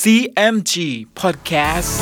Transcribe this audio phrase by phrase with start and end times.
[0.00, 0.74] CMG
[1.20, 1.92] Podcast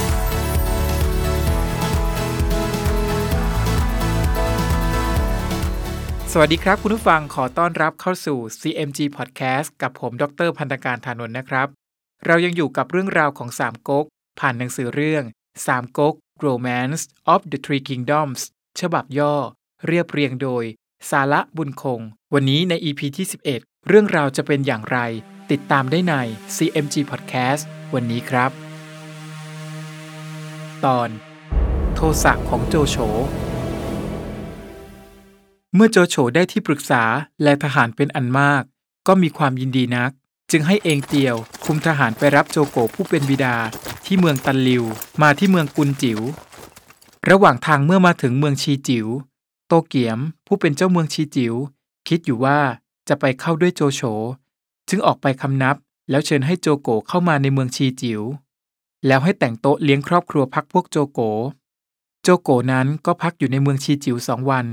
[6.33, 11.69] สวัสดีครับคุณผู้ฟังขอต้อนรับเข้าสู่ CMG Podcast กับผมดรพันธการธานนท์นะครับ
[12.27, 14.07] เรายังอยู่กับเรื่องราวของสามก๊ก
[14.41, 15.25] ผ่านหนังสือเรื่อง
[15.67, 16.15] สามก๊ก
[16.47, 17.03] Romance
[17.33, 18.41] of the Three Kingdoms
[18.81, 19.35] ฉบับย่อ
[19.87, 20.65] เรียบเรียงโดย
[21.11, 22.01] สาระบุญคง
[22.35, 23.27] วันนี้ใน EP ที่
[23.57, 24.99] 11 เรื่องราวจะเป็นอย่างไร
[25.51, 26.15] ติดตามได้ใน
[26.57, 27.63] CMG Podcast
[27.95, 28.51] วันนี้ครับ
[30.85, 31.09] ตอน
[31.95, 32.97] โทสะของโจโฉ
[35.75, 37.03] เมื่อโจโฉได้ที่ปรึกษา
[37.43, 38.63] และทหารเป็นอันมาก
[39.07, 40.11] ก็มีความยินดีนัก
[40.51, 43.57] จึงให้เองเตียว คุมทหารไปรับโจโกผู้เป็นบิดา
[44.07, 44.85] ที่เมืองตันลิว
[45.23, 46.21] มาที่เมืองกุนจิว๋ว
[47.31, 49.07] ระหว่างทางเมื่อมาถึงเมืองชีจิว๋ว
[49.67, 51.55] โตเกียมผู้เป็นเจ้าเมืองชีจิว๋ว
[52.09, 52.59] คิดอยู่ว่า
[53.09, 54.03] จะไปเข้าด้วยโจโฉ
[54.91, 55.77] จึงออกไปคำนับ
[56.11, 58.23] แล้วเชิญให้โจโกเข้ามาในเมืองชีจิว๋ว
[59.07, 61.21] แล้วให้แต่งโต๊ะเลี้ยงครอบครัวพักพวกโจโก
[62.23, 64.67] โจโกนั้นก็พักอยู่ในเมืองชีจิ๋วสองวัน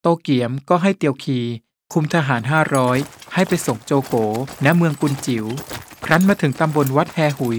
[0.00, 1.38] โตเกียมก็ให้เตียวคี
[1.92, 2.98] คุมทหารห้าร้อย
[3.34, 4.14] ให้ไปส่งโจโก
[4.64, 5.44] ณเมืองกุนจิว๋ว
[6.04, 7.58] ครั้นมาถึงตำบลวัดแฮหุย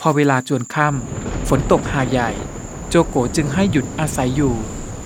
[0.00, 2.30] พอเวลาจวนค่ำฝนตกหาใหญ่
[2.88, 4.54] โจโกจึงให้หยุดอาศัยอยู่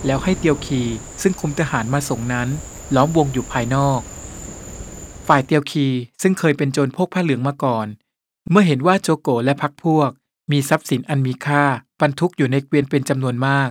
[0.07, 0.83] แล้วให้เตียวคี
[1.23, 2.49] ซึ่งคุมทหารมาส่งนั้น
[2.95, 4.01] ล้อมวงอยู่ภายนอก
[5.29, 5.87] ฝ่ายเตียวคี
[6.23, 7.87] ซึ่งเคยเป็นโจรพกผ้าเหลืองมาก่อน
[8.51, 10.11] เมื่อเห็นว่าโจโกและพักพวก
[10.51, 11.65] มีทรัพย์สินอันมีค่า
[12.01, 13.71] บรรทุกอยู่ในเกวียนเป็นจำนวนมาก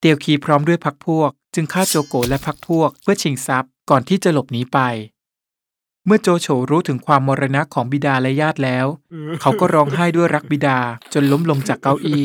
[0.00, 4.78] เตียวคีพร้อมด้วยพักพวก จึงฆ่าโจโกและพักพวก เพื่อชิงทรัพย์ก่อนที่จะหลบหนีไป
[6.06, 8.86] เมื่อโจโฉรู้ถึงความมรณะของบิดาและญาติแล้ว
[9.40, 10.78] เขาก็ร้องไห้ด้วยรักบิดา
[11.12, 12.24] จนล้มลงจากเก้าอี้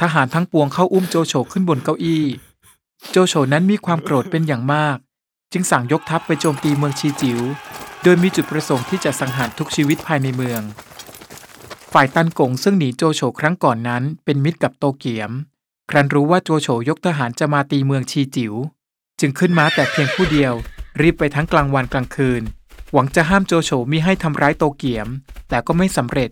[0.00, 2.24] ทหารทั้งปวงเข้าอุ้มโจโฉขึ้นบนเก้าอี้
[3.10, 4.96] โจโฉนั้นมีความโกรธเป็นอย่างมาก
[5.52, 7.40] จึงสั่งยกทัพไปโจมตีเมืองชีจิว๋ว
[8.02, 10.62] โดยมีจุดประสงค์ที่จะสังหารทุกชีวิตภายในเมือง
[11.92, 15.30] ฝ่ายตันกงซึ่งหนีโจโฉครั้งก่อนนั้น เป็นมิตรกับโตเกียม
[15.90, 18.54] ครั้นรู้ว่าโจโฉยกทหารจะมาตีเมืองชีจิว๋ว
[19.20, 20.54] จึงขึ้นม้าแต่เพียงผู้เดียว
[21.00, 22.42] รีบไปทั้งกลางวันกลางคืน
[22.92, 25.08] หวังจะห้ามโจโฉมิให้ทำร้ายโตเกียม
[25.48, 26.30] แต่ก็ไม่สำเร็จ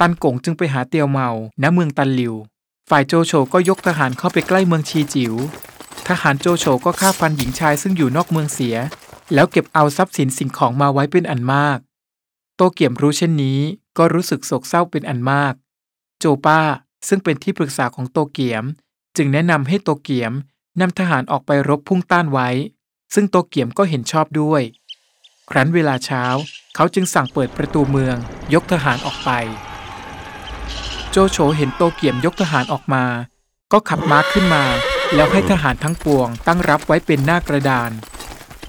[0.00, 1.28] ตันกงจึงไปหาเตียวเมา
[1.62, 2.34] ณเมืองตันหลิว
[2.90, 5.34] ฝ่ายโจโฉก็ยกทหารเข้าไปใกล้เมืองชีจิว๋ว
[6.08, 8.76] ทหารโจโฉก็ฆ่าฟันหญิงชายซึ่งอยู่นอกเมืองเสีย
[9.34, 11.78] แล้วเก็บเอาทรัพย์สินสิ่งของมาไว้เป็นอันมาก
[12.56, 13.60] โตเกียมรู้เช่นนี้
[13.98, 15.54] ก็รู้สึกโศกเศร้าเป็นอันมาก
[16.18, 16.60] โจป้า
[17.08, 18.64] ซึ่งเป็นที่ปรึกษาของโตเกียม
[19.16, 20.32] จึงแนะนำให้โตเกียม
[20.80, 22.48] นำทหารออกไปรบพุ่งต้านไว้
[23.14, 24.62] ซึ่งโตเกียมก็เห็นชอบด้วย
[25.50, 26.24] ครั้นเวลาเช้า
[26.74, 28.16] เขาจึงสั่งเปิดประตูเมือง
[28.54, 29.30] ยกทหารออกไป
[31.10, 33.04] โจโฉเห็นโตเกียมยกทหารออกมา
[33.72, 34.64] ก็ขับม้าขึ้นมา
[35.14, 37.90] แล้วให้ทหารทั้งปวงตั้งรับไว้เป็นหน้ากระดาน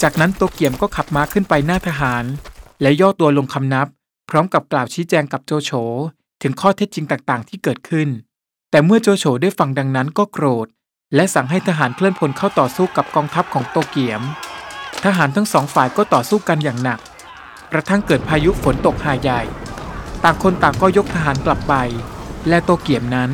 [0.01, 2.25] จากนั้นโตเกียมก็ขับม้าขึ้นไปหน้าทหาร
[2.81, 3.87] และย่อตัวลงคำนับ
[4.29, 5.71] พร้อมกับกล่าวชี้แจงกับโจโฉ
[6.41, 8.09] ถึงข้อเท็จจริงต่างๆ ที่เกิดขึ้น
[8.71, 10.67] แต่เมื่อโจโฉได้ฟังดังนั้นก็โกรธ
[11.15, 14.21] และสั่งให้ทหารเคลื่อนพลเข้าต่อสู้กับกองทัพของโตเกียม
[15.03, 16.99] ทหารทั้งสองฝ่ายก็ต่อสู้กันอย่างหนัก
[17.71, 19.41] กระทั่งเกิดพายุฝนตกหาใหญ่
[20.23, 21.73] ต่างคนต่างก็ยกทหารกลับไป
[22.47, 23.29] และโตเกียมนั้น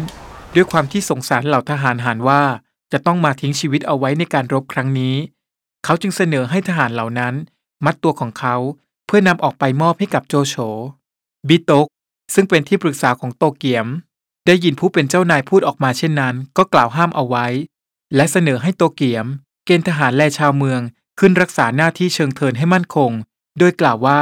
[0.56, 2.42] ด้วยความที่สงสารเหล่าทหารหารว่า
[2.92, 5.16] จะต้องมาทิ้งชีวิตเอาไว้ในการรบครั้งนี้
[5.90, 7.34] เขาจึงเสนอให้ทหารเหล่านั้น
[7.86, 8.56] มัดตัวของเขา
[9.06, 10.56] เพื่อนำออกไปมอบให้กับโจโฉ
[11.48, 11.88] บิโตก
[12.34, 13.88] ซึ่งเป็นที่ปรึกษาของโตเกียม
[14.46, 17.48] ได้ยินผู้เป็นเจ้านายพูดออกมาเช่นนั้น ก็กล่าวห้ามเอาไว้
[18.16, 19.26] และเสนอให้โตเกียม
[19.66, 20.82] เกณฑ์ทหารและชาวเมือง
[21.20, 23.12] ขึ้นรักษาหน้าที่เชิงเทินให้มั่นคง
[23.60, 24.22] โดยกล่าวว่า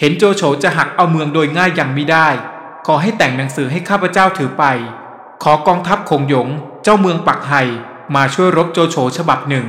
[0.00, 2.28] เห็นโจโฉจะหักเอาเมืองโดยง่ายอยังไม่ได้
[2.86, 4.64] ขอให้แต่งหนังสือให้ข้าพเจ้าถือไป
[5.42, 6.48] ขอกองทัพคงหยง
[6.82, 7.62] เจ้าเมืองปักไห่
[8.14, 9.68] มาช่วยรบโจโฉฉบับหนึ่ง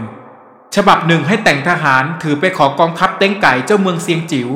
[0.76, 4.50] ฉบับหนึ่งให้แต่งทหารถือไปขอกองทัพเต้งไก่เจ้าเมืองเซียงจิ๋ว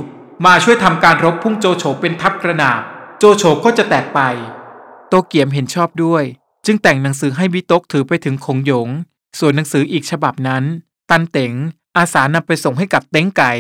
[0.45, 2.81] มาช่วยทำการรบพุ่งโจโฉเป็นทัพกระนาบ
[3.19, 4.19] โจโฉก็จะแตกไป
[5.09, 6.23] โตเกียมเห็นชอบด้วย
[6.66, 8.89] จึงแต่งหนังสือให้วิตกถือไปถึงคงหยง
[9.39, 10.63] ส่วนหนังสืออีกฉบับนั้น
[11.09, 11.53] ตันเต๋ง
[11.97, 13.51] อาสานำไปส่งให้กับเต้งไก่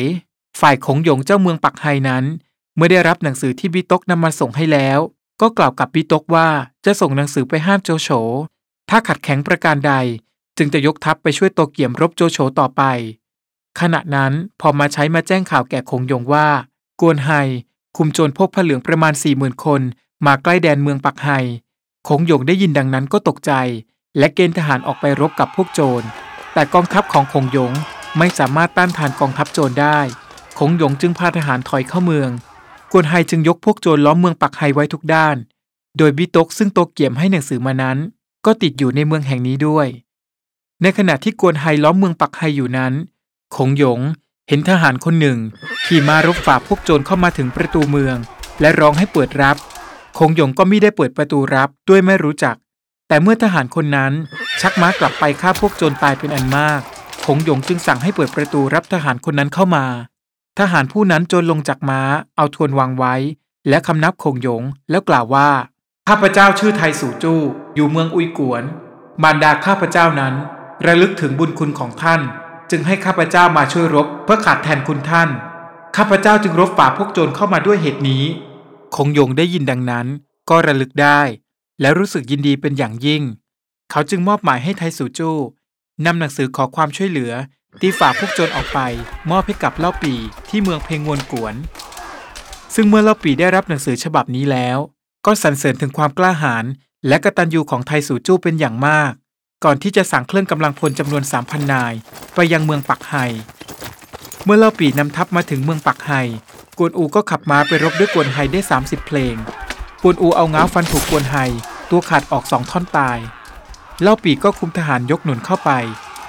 [0.59, 2.23] ฝ่ายคงหยงเจ้าเมืองปักไฮนั้น
[2.75, 4.99] เมื่อได้รับหนังสือที่บิตกนำมาส่งให้แล้ว
[5.41, 6.47] ก็กล่าวกับบิตกว่า
[6.85, 8.09] จะส่งหนังสือไปห้ามโจโฉ
[8.89, 9.93] ถ้าขัดแข็งประการใด
[10.57, 12.83] จึงจะยกทัพไปช่วยโตเกียมรบโจโฉต่อไป
[13.79, 16.47] ขณะนั้นพอมาใช้มาแจ้งข่าวแก่คงยงว่า
[17.01, 17.31] กวนไฮ
[17.97, 19.81] คุมโจรพวกผ้าเหลืองประมาณสี่หมื่นคน
[20.25, 21.29] มาใกล้แดนเมืองปักไฮ
[22.07, 23.51] คงยงได้ยินดังนั้นก็ตกใจ
[24.17, 26.05] และเกณฑ์ทหารออกไปรบกับพวกโจร
[26.53, 27.71] แต่กองทัพของคงยง
[28.17, 29.99] ไม่สามารถต้านทานกองทัพโจรได้
[30.59, 32.29] คงยงจึงพาทหารถอยเข้าเมือง
[32.91, 35.35] กวนไฮจึงยกพวกโจรล้อมเมืองปักไฮไว้ทุกด้าน
[35.97, 37.97] โดยบิตกซึ่งโตเกียมให้หนังสือมานั้น
[38.45, 39.87] ก็ติดอยู่ในเมืองแห่งนี้ด้วย
[40.81, 42.93] ในขณะที่กวนไฮล้อมเมืองปักไฮอยู่นั้น
[43.55, 43.99] คงหยง
[44.49, 45.37] เห็นทหารคนหนึ่ง
[45.85, 48.17] ขี่ม้ารบฝ่าพวกโจรเข้ามาถึงประตูเมือง
[48.61, 49.57] และร้องให้เปิดรับ
[50.17, 52.55] คงหยงก็ไม่ได้เปิดประตูรับด้วยไม่รู้จัก
[53.07, 54.13] แต่เมื่อทหารคนนั้น
[54.61, 56.81] ชักม้ากลับไปฆ่าพวกโจรตายเป็นอันมาก
[57.25, 59.85] คงหยงจึงสั่งให้เปิดประตูรับทหารคนนั้นเข้ามา
[60.59, 62.01] ทหารผู้นั้นโจรลงจากม้า
[62.35, 63.15] เอาทวนวางไว้
[63.69, 65.49] และคำนับคงหยงแล้วกล่าวว่า
[66.09, 67.39] ข้าพเจ้าชื่อไทสู่จู้
[67.75, 68.63] อยู่เมืองอุยกวน
[69.23, 70.33] มารดาข้าพเจ้านั้น
[70.85, 72.21] ระลึกถึงบุญคุณของท่าน
[72.71, 75.29] จึงให้ข้าพเจ้ามาช่วยรบเพื่อขาดแทนคุณท่าน
[75.97, 78.23] ข้าพเจ้าจึงรบฝ่าพวกโจรเข้ามาด้วยเหตุนี้
[78.95, 80.07] คงยงได้ยินดังนั้น
[80.49, 81.21] ก็ระลึกได้
[81.81, 83.23] และรู้สึกยินดีเป็นอย่างยิ่ง
[83.91, 85.37] เขาจึงมอบหมายให้ไทสูจู้
[86.05, 87.31] นำหนังสือขอความช่วยเหลือ
[87.81, 88.79] ตีฝ่าพวกโจรออกไป
[89.31, 90.13] มอบให้กับเล่าปี
[90.49, 91.55] ที่เมืองเพงงวนกวน
[92.75, 94.77] ซึ่งเมื่อเล่าปีได้รับหนังสือฉบับนี้แล้ว
[95.25, 96.65] ก็สรรเสริญถึงความกล้าหาญ
[97.07, 99.11] และกระตัญญูของไทสูจู้เป็นอย่างมาก
[99.65, 101.93] ก่อนที่จะสั่งเครื่องกำลังพลจำนวน 3,000 นาย
[102.35, 103.15] ไปยังเมืองปักไฮ
[104.43, 106.11] เมื่อเล่าปีนำทัพมาถึงเมืองปักไฮ
[106.77, 109.35] กวนอูก็ขับม้าไปรบด้วยกวนไฮได้ 30 เพลง
[110.03, 111.35] กวนอูเอาง้าฟันถูกกวนไฮ
[111.89, 113.17] ตัวขาดออกสองท่อนตาย
[114.01, 115.71] เล่าปีก็คุมทหารยกหนุนเข้าไป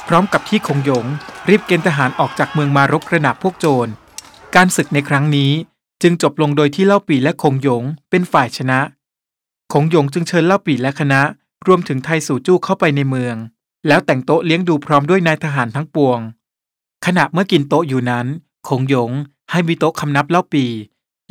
[0.09, 1.07] พร้อมกับที่คงหยง
[1.49, 3.91] รีบเกณฑ์ทหารออกจากเมืองมารบกระหนาบพวกโจร
[4.57, 5.53] การศึกในครั้งนี้
[6.03, 8.81] จึงจบลงโดยที่เล่าปีและคงหยงเป็นฝ่ายชนะ
[9.73, 11.23] คงหยงจึงเชิญเล่าปีและคณะ
[11.67, 13.37] รวมถึงไทสู่จู้เข้าไปในเมือง
[13.87, 16.21] แล้วแต่งโต๊ะเลี้ยงดูพร้อมด้วยนายทหารทั้งปวง
[17.07, 18.27] ขณะเมื่อกินโต๊ะอยู่นั้น
[18.69, 19.11] คงหยง
[19.51, 20.67] ให้บีโต๊ะคำนับเล่าปี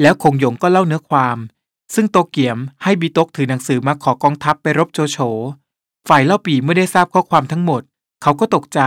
[0.02, 1.38] แล้วคงหยงก็เล่าเนื้อความ
[1.96, 5.18] ซึ่งโตเกียมให้บีโต๊ะถือหนังสือมาขอกองทัพไปรบโจโฉ
[6.08, 7.82] ฝ่ายเล่าปีเมื่อได้ทราบข้อความทั้งหมด
[8.22, 8.80] เขาก็ตกใจ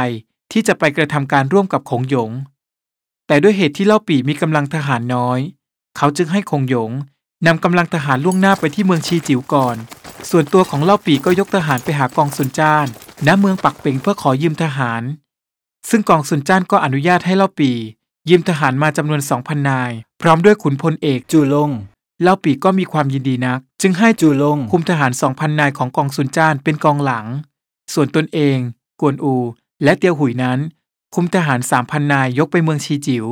[0.53, 2.31] ที่จะไปกระทำการร่วมกับคงหยง
[3.27, 5.39] แต่ด้วยเหตุที่เล่าปีมีกำลังทหารน้อย
[5.97, 6.91] เขาจึงให้คงหยง
[7.47, 9.77] นำกำลังทหารล่วงหน้าไปที่เมืองชีจิ๋วก่อน
[10.29, 12.87] ส่วนตัวของเล่าปีก็ยกทหารไปหากองสุนจ้าน
[13.27, 15.03] ณเมืองปักเป่งเพื่อขอยืมทหาร
[15.91, 17.71] ซึ่งกองสุนจ้านก็อนุญาตให้เล่าปี
[18.29, 21.71] ยืมทหารมาจำนวน2,000นาย พร้อมด้วยขุนพลเอกจูลง
[22.23, 27.27] เล่าปีก็มีความยินดีนัก จึงให้จูลงคุมทหาร2,000นายของกองสุนจ้านเป็นกองหลัง
[27.95, 28.57] ส่วนตนเอง
[29.01, 29.35] กวนอู
[29.83, 30.59] และเตียวหุยนั้น
[31.15, 33.27] คุมทหาร3,000นายยกไปเมืองชีจิ๋ว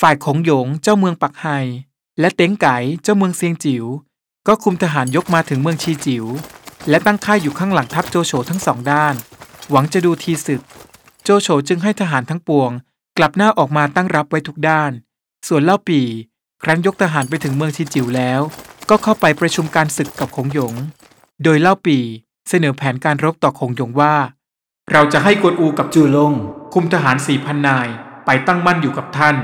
[0.00, 1.46] ฝ่ายของหยงเจ้าเมืองปักไฮ
[2.20, 3.84] และเต็งไก่เจ้าเมืองเซียงจิ๋ว
[4.48, 6.24] ก็คุมทหารยกมาถึงเมืองชีจิ๋ว
[6.88, 9.14] และตั้งค่ายอยู่ข้างหลังทัพโจโฉทั้งสองด้าน
[9.70, 10.62] หวังจะดูทีศึก
[11.22, 12.70] โจโฉจึงให้ทหารทั้งปวง
[13.18, 14.90] กลับหน้าออกมาตั้งรับไว้ทุกด้าน
[15.48, 16.00] ส่วนเล่าปี
[16.62, 18.40] ครั้นยกทหารไปถึงเมืองชีจิ๋วแล้ว
[18.90, 20.74] ก็เข้าไปประชุมการศึกกับคงหยง
[21.42, 21.98] โดยเล่าปี
[22.48, 24.14] เสนอแผนการรบต่อคงหยงว่า
[24.92, 26.32] เราจะให้กวนอูกับจูลง
[26.74, 27.88] คุมทหารสี่พันนาย
[28.26, 29.36] ไปตั้งมั่นอยู่กับท่าน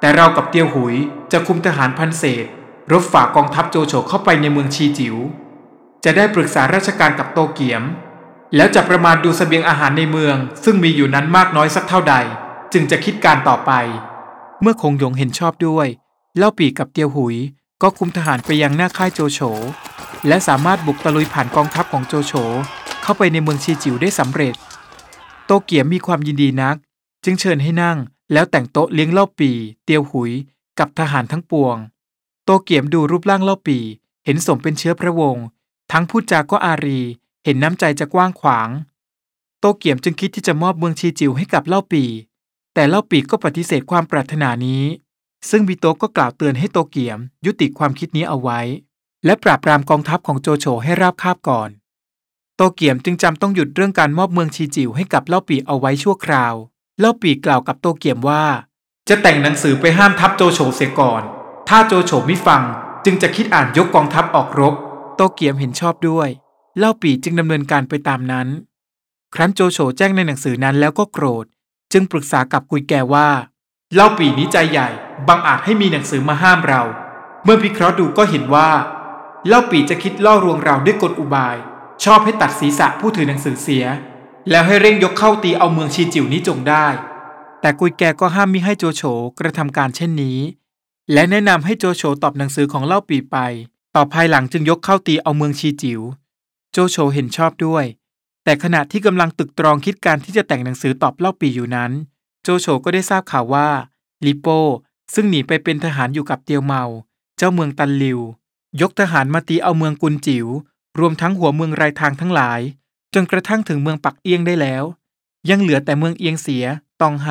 [0.00, 0.94] แต่เรากับเตียวหุย
[1.32, 2.46] จะคุมทหารพันเศษ
[2.92, 5.16] รบฝ่ากองทัพโจโฉเข้าไปในเมืองชีจิ๋ว
[6.04, 7.82] จะได้ปรึกษาราชการกับโตเกียม
[8.56, 12.14] แล้วจะประมาณดูสเสบียงอาหารในเมือง ซึ่งมีอยู่นั้นมากน้อยสักเท่าใด
[12.72, 13.72] จึงจะคิดการต่อไป
[14.62, 15.86] เมื่อคงหยงเห็นชอบด้วย
[16.36, 17.36] เล่าปีกับเตียวหุย
[17.82, 19.40] ก็คุมทหารไปยังหน้าค่ายโจโฉ
[20.28, 22.32] และสามารถบุกตะลุยผ่านกองทัพของโจโฉ
[23.02, 24.54] เข้าไปในเมืองชีจิ๋วได้สำเร็จ
[25.46, 26.76] โตเกียมมีความยินดีนัก
[27.24, 27.98] จึงเชิญให้นั่ง
[28.32, 29.50] แล้วแต่งโต๊ะเลี้ยงเล่าปี
[29.84, 30.32] เตียวหุย
[30.78, 31.76] กับทหารทั้งปวง
[32.44, 33.78] โตเกียมดูรูปร่างเล่าปี
[34.24, 35.44] เห็นสมเป็นเชื้อพระวงศ์
[35.92, 37.00] ทั้งพูดจาก็อารี
[37.44, 38.68] เห็นน้ำใจจะกว้างขวาง
[39.60, 42.04] โตเกียมจึงคิดที่จะมอบเมืองชีจิวให้กับเล่าปี
[42.74, 44.84] แต่เล่าปีก็ปฏิเสธความปรารถนานี้
[45.50, 48.60] ซึ่งบีโตก็กล่าวเตือนให้โตเกียม ยุติความคิดนี้เอาไว้
[49.24, 51.70] และปราบปรามกองทัพของโจโฉให้ราบคาบก่อน
[52.56, 56.54] โตเกียมจึงจำต้องหยุดเรื่องการมอบเมืองชีจิวให้กับเล่าปีเอาไว้ชั่วคราว
[57.00, 58.44] เล่าปีกล่าวกับโตเกียมว่า
[59.08, 61.24] จะแต่งหนังสือไปห้ามทัพโจโฉเสียก่อน
[61.68, 62.62] ถ้าโจโฉไม่ฟัง
[63.04, 64.74] จึงจะคิดอ่านยกกองทัพออกรบ
[65.16, 66.28] โตเกียมเห็นชอบด้วย
[66.78, 68.48] เล่าปีจึงดำเนินการไปตามนั้น
[69.34, 71.46] ครั้นโจโฉแจ้งในหนังสือนั้นแล้วก็โกรธ
[71.92, 73.28] จึงปรึกษากับกุยแกว่า
[73.94, 74.88] เล่าปีนี้ใจใหญ่
[75.28, 76.82] บังอาจให้มีหนังสือมาห้ามเรา
[77.44, 78.70] เมื่อพิเคราะห์ดูก็เห็นว่า
[79.46, 81.56] เล่าปีจะคิดล่อลวงเราด้วยกลอุบาย
[82.04, 83.84] ชอบให้ตัดศีรษะผู้ถือหนังสือเสีย
[84.50, 86.86] แล้วให้เร่งยกเข้าตีเอาเมืองชีจิ๋วนี้จงได้
[87.60, 89.02] แต่กุยแกก็ห้ามมิให้โจโฉ
[89.38, 90.38] กระทำการเช่นนี้
[91.12, 93.36] และแนะนำให้โจโฉตอบหนังสือของเล่าปีไป
[93.94, 96.00] ต่อภายหลังจึงยกเข้าตีเอาเมืองชีจิ๋ว
[96.72, 97.84] โจโฉเห็นชอบด้วย
[98.44, 101.92] แต่ขณะที่กำลังตึกตรองคิดการที่จะแต่งหนังสือตอบเล่าปีอยู่นั้น
[102.42, 103.68] โจโฉก็ได้ทราบข่าวว่า
[104.26, 104.60] ลิโป้
[105.14, 106.84] ซึ่งหนีไปเป็นทหารอยู่กับเตียวเมา
[107.36, 108.20] เจ้าเมืองตันลิว
[108.80, 110.46] ยกทหารมาตีเอาเมืองกุนจิว๋ว
[110.98, 112.60] รวมทั้งหัวเมืองรายทางทั้งหลาย
[113.14, 114.84] จนกระทั่งถึงเมืองปักเอียงได้แล้ว
[115.50, 116.64] ยังเหลือแต่เมืองเอียงเสีย
[117.00, 117.28] ตองไฮ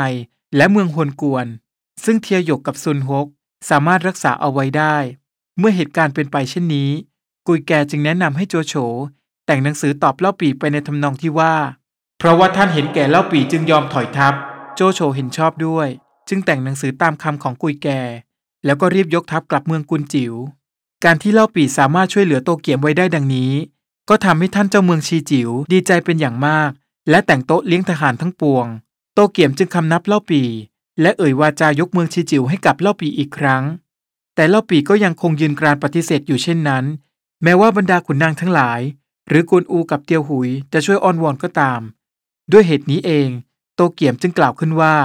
[0.56, 1.48] และเมืองฮวนกวน
[2.03, 3.27] ซึ่งเทียหยกกับซุนฮก
[3.70, 4.96] สามารถรักษาเอาไว้ได้
[5.58, 6.89] เมื่อเหตุการณ์เป็นไปเช่นนี้
[7.48, 8.75] กุยแกจึงแนะนำให้โจโฉ
[9.46, 11.55] แต่งหนังสือตอบเล่าปีไปในทำนองที่ว่า
[12.20, 14.34] เพราะว่าท่านเห็นแก่เล่าปีจึงยอมถอยทัพ
[14.75, 15.88] โจโฉเห็นชอบด้วย
[16.29, 17.88] จึงแต่งหนังสือตามคำของกุยแก
[18.65, 20.34] แล้วก็รีบยกทัพกลับเมืองกุนจิว๋ว
[21.03, 23.51] การที่เล่าปีสามารถช่วยเหลือโตเกียมไว้ได้ดังนี้
[24.10, 26.72] ก็ทำให้ท่านเจ้าเมืองชีจิ๋วดีใจเป็นอย่างมาก
[27.10, 28.65] และแต่งโต๊ะเลี้ยงทหารทั้งปวง
[29.13, 30.43] โตเกียมจึงคำนับเล่าปี
[31.01, 33.63] และเอ่ยวาจายกเมืองชีจิวให้กับเล่าปีอีกครั้ง
[34.35, 36.85] แต่เล่าปีก็ยังคงยืนกรานปฏิเสธอยู่เช่นนั้น
[37.43, 38.81] แม้ว่าบรรดาขุนนางทั้งหลาย
[39.27, 41.81] หรือกวนอูกับเตียวหุยจะช่วยอ้อนวอนก็ตาม
[42.51, 43.29] ด้วยเหตุนี้เอง
[43.75, 44.95] โตเกียมจึงกล่าวขึ้นว่า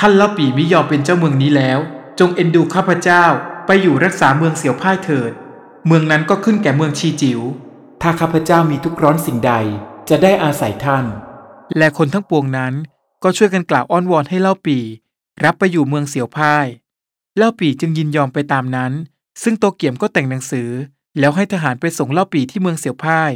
[0.00, 1.78] ท่านเล่าปีมิยอมเป็นเจ้าเมืองนี้แล้ว
[2.18, 3.24] จงเอ็นดูข้าพเจ้า
[3.66, 5.32] ไปอยู่รักษาเมืองเสียวพ่ายเถิด
[5.86, 7.40] เมืองนั้นก็ขึ้นแก่เมืองชีจิว๋ว
[8.02, 9.52] ถ้าข้าพเจ้ามีทุกข์ร้อนสิ่งใด
[10.08, 11.04] จะได้อาศัยท่าน
[11.78, 12.72] และคนทั้งปวงนั้น
[13.22, 14.78] ก็ช่วยกันกล่าวอ้อนวอนให้เล่าปี
[15.44, 16.66] รับไปอยู่เมืองเสียวพ่าย
[17.36, 18.92] เล่าปีจึงยินยอมไปตามนั้น
[19.42, 20.68] ซึ่งโตเกียมก็แต่งหนังสือ
[21.18, 23.32] แล้วให้ทหารไปส่งเล่าปีที่เมืองเสียวพ่าย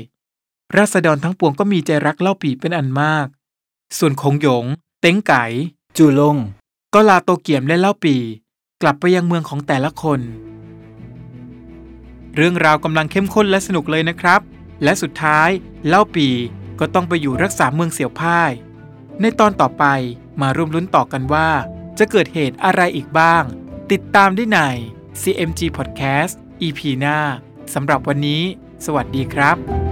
[0.77, 3.27] ราษฎรทั้งปวงก็มีใจรักเล่าปีเป็นอันมาก
[3.99, 4.65] ส่วนคงหยง
[5.01, 5.45] เต็งไก่
[5.97, 6.37] จูลง
[6.95, 8.17] ก็ลาโตเกียมและเล่าปี
[8.83, 10.21] กลับไปยังเมืองของแต่ละคน
[12.37, 14.41] เรื่องราวกำลังเข้มข้นและสนุกเลยนะครับ
[14.83, 15.49] และสุดท้าย
[15.89, 16.29] เล่าปี
[16.81, 18.51] ก็ต้องไปอยู่รักษาเมืองเสี่ยวพ่าย
[19.21, 19.85] ในตอนต่อไป
[20.41, 21.49] มาร่วมลุ้นต่อกันว่า
[21.99, 23.45] จะเกิดเหตุอะไรอีกบ้าง
[23.93, 24.59] ติดตามได้ใน
[25.21, 26.35] CMG Podcast
[26.67, 27.19] EP หน้า
[27.75, 28.43] สำหรับวันนี้
[28.85, 29.88] สวัสดีครับ